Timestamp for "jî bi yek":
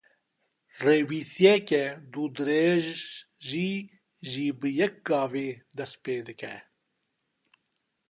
4.29-4.95